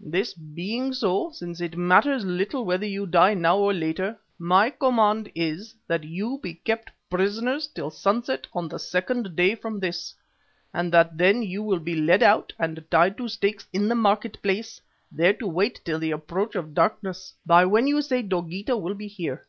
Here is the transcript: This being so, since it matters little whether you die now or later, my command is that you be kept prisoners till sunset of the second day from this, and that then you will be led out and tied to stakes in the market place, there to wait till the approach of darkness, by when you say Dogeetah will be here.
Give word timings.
This 0.00 0.32
being 0.32 0.94
so, 0.94 1.32
since 1.32 1.60
it 1.60 1.76
matters 1.76 2.24
little 2.24 2.64
whether 2.64 2.86
you 2.86 3.04
die 3.04 3.34
now 3.34 3.58
or 3.58 3.74
later, 3.74 4.18
my 4.38 4.70
command 4.70 5.30
is 5.34 5.74
that 5.86 6.02
you 6.02 6.38
be 6.42 6.54
kept 6.54 6.90
prisoners 7.10 7.66
till 7.66 7.90
sunset 7.90 8.46
of 8.54 8.70
the 8.70 8.78
second 8.78 9.36
day 9.36 9.54
from 9.54 9.78
this, 9.78 10.14
and 10.72 10.90
that 10.94 11.18
then 11.18 11.42
you 11.42 11.62
will 11.62 11.78
be 11.78 11.94
led 11.94 12.22
out 12.22 12.54
and 12.58 12.82
tied 12.90 13.18
to 13.18 13.28
stakes 13.28 13.68
in 13.70 13.86
the 13.88 13.94
market 13.94 14.40
place, 14.40 14.80
there 15.12 15.34
to 15.34 15.46
wait 15.46 15.82
till 15.84 15.98
the 15.98 16.10
approach 16.12 16.54
of 16.54 16.72
darkness, 16.72 17.34
by 17.44 17.66
when 17.66 17.86
you 17.86 18.00
say 18.00 18.22
Dogeetah 18.22 18.78
will 18.78 18.94
be 18.94 19.08
here. 19.08 19.44